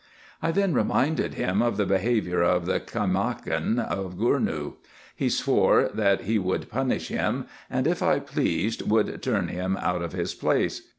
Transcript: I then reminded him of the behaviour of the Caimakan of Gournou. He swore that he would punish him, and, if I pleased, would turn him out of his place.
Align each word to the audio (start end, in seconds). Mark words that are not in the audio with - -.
I 0.41 0.49
then 0.51 0.73
reminded 0.73 1.35
him 1.35 1.61
of 1.61 1.77
the 1.77 1.85
behaviour 1.85 2.41
of 2.41 2.65
the 2.65 2.79
Caimakan 2.79 3.77
of 3.77 4.15
Gournou. 4.17 4.77
He 5.15 5.29
swore 5.29 5.91
that 5.93 6.21
he 6.21 6.39
would 6.39 6.71
punish 6.71 7.09
him, 7.09 7.45
and, 7.69 7.85
if 7.85 8.01
I 8.01 8.17
pleased, 8.17 8.89
would 8.89 9.21
turn 9.21 9.49
him 9.49 9.77
out 9.77 10.01
of 10.01 10.13
his 10.13 10.33
place. 10.33 10.87